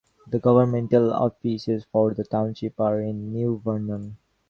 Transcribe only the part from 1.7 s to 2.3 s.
for the